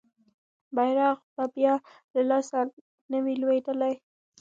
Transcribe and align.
بیرغ 0.75 1.17
به 1.35 1.45
بیا 1.55 1.73
له 2.13 2.21
لاسه 2.29 2.59
نه 3.11 3.17
وي 3.23 3.33
لویدلی. 3.41 3.93